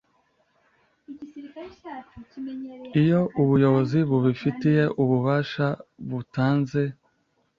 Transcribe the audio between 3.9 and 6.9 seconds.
bubifitiye ububasha butanze